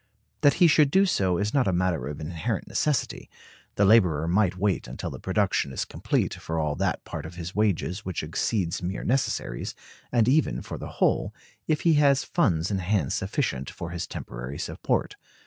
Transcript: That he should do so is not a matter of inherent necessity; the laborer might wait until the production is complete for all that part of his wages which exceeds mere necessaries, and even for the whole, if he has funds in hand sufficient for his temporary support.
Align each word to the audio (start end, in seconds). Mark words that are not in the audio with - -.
That 0.41 0.55
he 0.55 0.65
should 0.65 0.89
do 0.89 1.05
so 1.05 1.37
is 1.37 1.53
not 1.53 1.67
a 1.67 1.71
matter 1.71 2.07
of 2.07 2.19
inherent 2.19 2.67
necessity; 2.67 3.29
the 3.75 3.85
laborer 3.85 4.27
might 4.27 4.57
wait 4.57 4.87
until 4.87 5.11
the 5.11 5.19
production 5.19 5.71
is 5.71 5.85
complete 5.85 6.33
for 6.33 6.57
all 6.57 6.73
that 6.77 7.03
part 7.05 7.23
of 7.23 7.35
his 7.35 7.53
wages 7.53 8.03
which 8.03 8.23
exceeds 8.23 8.81
mere 8.81 9.03
necessaries, 9.03 9.75
and 10.11 10.27
even 10.27 10.63
for 10.63 10.79
the 10.79 10.93
whole, 10.97 11.35
if 11.67 11.81
he 11.81 11.93
has 12.01 12.23
funds 12.23 12.71
in 12.71 12.79
hand 12.79 13.13
sufficient 13.13 13.69
for 13.69 13.91
his 13.91 14.07
temporary 14.07 14.57
support. 14.57 15.17